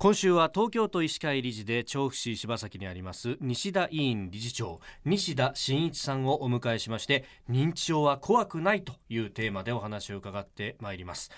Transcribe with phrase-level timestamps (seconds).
[0.00, 11.32] 今週は東京都医師会理事で調布市柴崎にあります西田委員理事長西田真一さんをお迎えしまして認知症は怖くないというテーマでお話を伺ってまいります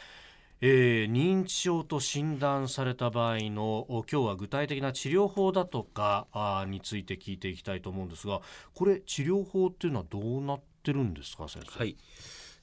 [0.60, 8.42] えー、認知症と診断された場合の今日は具体的な治療法だとかあについて聞いていきたいと思うんですが
[8.74, 11.78] これ治療法っていうのはどうなってるんですか先生？
[11.78, 11.96] はい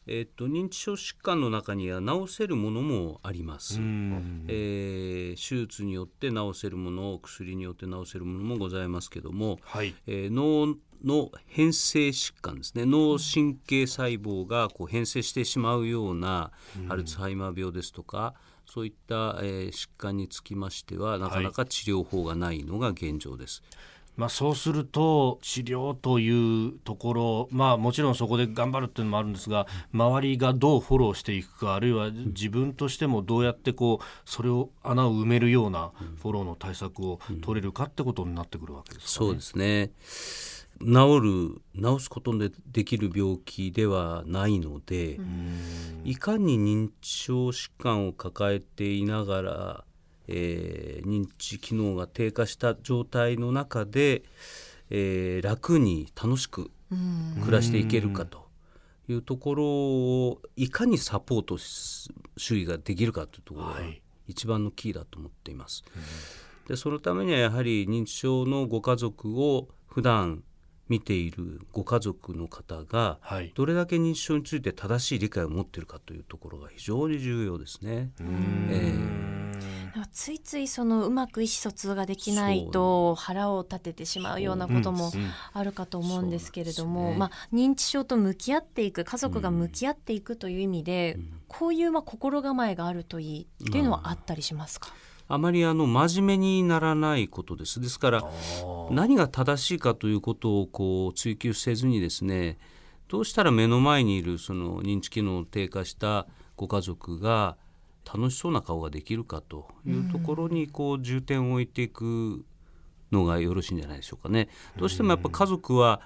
[0.08, 12.84] えーと、認知症疾患の中には治せるものもあります、えー、手術によって治せるもの薬によって治せるものもございますけども、はい、えー、脳の変性疾患ですね。
[12.86, 16.52] 脳神経細胞がこう変性してしまうような
[16.90, 18.34] アルツハイマー病ですとか、
[18.66, 23.62] そういった、えー、疾患につきましてはなかなか治療法がないのが現状です。
[23.62, 39.92] はいまあ、そうすると治療というところ、まあ、もちろんそこで頑張るっていうのもあるんですが周りがどうフォローしていくかあるいは自分としてもどうやってこうそれを穴を埋めるようなフォローの対策を取れるかってことになってくるわけですか、ね、そうですね。
[40.80, 45.20] 治る治すことでできる病気ではないので
[46.04, 49.84] いかに認知症疾患を抱えていながら
[50.28, 54.24] えー、認知機能が低下した状態の中で、
[54.90, 56.72] えー、楽に楽しく
[57.44, 58.48] 暮らしていけるかと
[59.10, 63.76] いうところをいかにサポート周囲ができるかというところが
[64.28, 65.84] 一番のキーだと思っています。
[66.68, 70.44] でそのためにはやはり認知症のご家族を普段
[70.90, 73.20] 見ているご家族の方が
[73.56, 78.12] どれだけ認知症について正しい理解を持っているかというところが非常に重要ですね。
[78.20, 79.47] えー、
[80.12, 85.12] ついついそのうまく意思疎通ができないと腹を立ててしまうようなことも
[85.54, 97.82] あるかと思うんですけれども、ね、まあ、認知症と向き合っていく家族が向き合っていくという意味で、うん、こういうまあ心構えがあるといいっていうのはあったりしますか、うんあまりあの真面目にならないことです。
[97.82, 98.24] ですから
[98.92, 102.58] 何が正しいかということをこう追求せずにですね
[103.10, 107.58] どうしたら目の前にいるその認知機能低下したご家族が
[108.08, 112.46] 楽しそうな顔ができるかというところにこう重点を置いていく
[113.12, 114.50] のがよろしいんじゃないでしょうかね。
[114.78, 116.02] どうしてもやっぱ家族は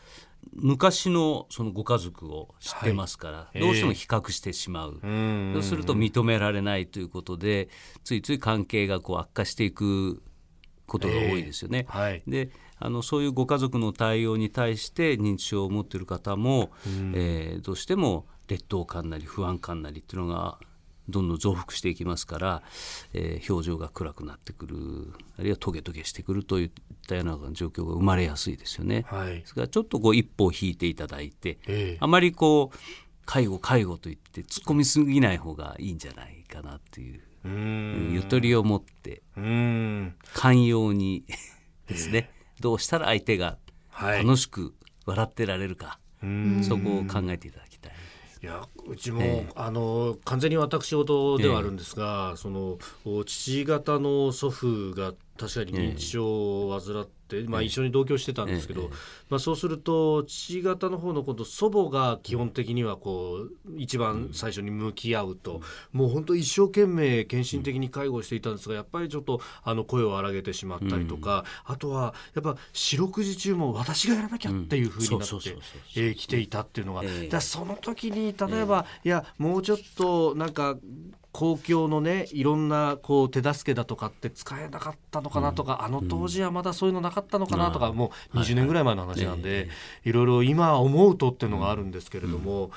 [0.53, 7.69] 昔のそのご家族を知ってますから、はい、どうしても比較してしまう、えー、そうすると認められないということで
[8.03, 10.21] ついつい関係がこう悪化していく
[10.87, 11.85] ことが多いですよね。
[11.87, 16.71] えーはい、であのそういうご家族の対応に対して認知症を持っている方も、
[17.13, 20.57] えー、どうしても劣等感なり不安感なりっていうのが
[21.09, 22.63] どんどん増幅していきますから、
[23.13, 24.75] えー、表情が暗くなってくる
[25.37, 26.71] あるいはトゲトゲしてくるといっ
[27.07, 29.05] たような状況が生まれやすいですよね。
[29.07, 32.77] はい、ですからちょっとこう一歩を引いていただいて、えー、あまりこう
[33.25, 39.21] 介護介護といって突っ込みすぎない方がいいんじゃないかなっていうゆとりを持って
[40.33, 41.23] 寛容に
[41.87, 43.57] ですね、えー、どうしたら相手が
[43.99, 44.73] 楽しく
[45.05, 47.70] 笑ってられるか、はい、そこを考えていただき
[48.43, 52.79] いやうちも、えー、あの完全に私事ではあるんですが、えー、その
[53.23, 58.91] 父方の祖父が確かに認知症を患って、まあ、一緒に同居してたんですけど、
[59.29, 65.61] まあ、そうすると父方の方のこと祖母が基本的にはこう一番最初に向き合うと、
[65.93, 75.29] もう本当一生懸命献身的に介護していたんですがやっぱりちょっとあの声を荒げてしまったりとか、あとはやっぱ四六時中も私がやらなきゃっていうふうになっ
[75.93, 80.77] てきていたっていうのが、だその時に例えば、いやもうちょっとなんか
[81.31, 89.69] 公共のねいろんなこう手助けだとかって使えなかったのかなとか、うん、あの当時はまだそういうのなかったのかなとか、うん、もう20年ぐらい前の話なんで、はいはい、
[90.05, 92.65] いろいろ今思うとっていうのがあるんですけれども。
[92.65, 92.71] うん。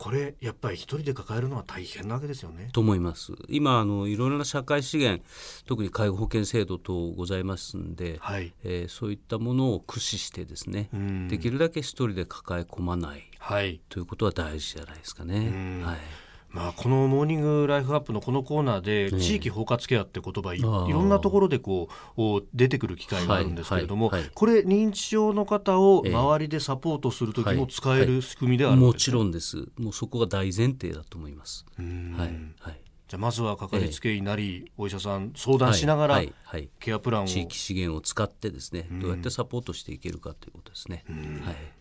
[0.00, 2.70] これやっぱり一人で抱えるのは大変なわけですよね。
[2.72, 3.34] と思います。
[3.50, 5.22] 今あのいろいろな社会資源
[5.66, 10.88] 特に介護保険制度等ございますんで、はい、えー、そういったものを駆使してですね
[11.28, 15.82] できるだけ一人で抱え込まない、はい、ということは大事じゃないですかね。
[15.84, 29.68] はいまあ、このモーニングライフアップのこのコーナーで地域包括ケアって言葉い,、いろんなところでこう出てくる機会があるんですけれども、これ認知症の方を周りでサポートする時も使える仕組みであるんですか、もちろんです。
[29.78, 31.64] もうそこが大前提だと思います。
[31.78, 32.28] はい
[32.58, 32.80] はい。
[33.10, 36.22] じゃあまずはかかりつけ医なり、えお医者さん相談しながら、
[36.78, 41.04] ケアプランを、地域資源を使ってですねどうやってサポートしていけるかということですね。
[41.44, 41.79] はい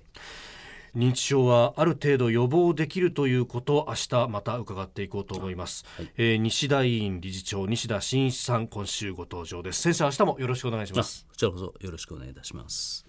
[0.96, 9.82] 認知症はある程度予防できるということを明日また伺っていこうと思います、はい、えー、西田委員理事長西田真一さん今週ご登場です。
[9.82, 11.26] 先生明日もよろしくお願いします。
[11.30, 13.09] こちらこそよろしくお願いいたします